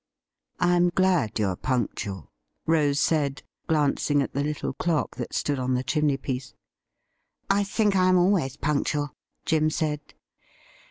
'I 0.69 0.75
am 0.77 0.89
glad 0.89 1.37
you 1.37 1.45
are 1.49 1.55
punctual,' 1.55 2.31
Rose 2.65 2.99
said, 2.99 3.43
glancing 3.67 4.23
at 4.23 4.33
the 4.33 4.43
little 4.43 4.73
clock 4.73 5.15
that 5.17 5.31
stood 5.35 5.59
on 5.59 5.75
the 5.75 5.83
chimney 5.83 6.17
piece.' 6.17 6.55
I 7.51 7.63
think 7.63 7.95
I 7.95 8.07
am 8.09 8.17
always 8.17 8.57
punctual,' 8.57 9.13
Jim 9.45 9.69
said. 9.69 10.01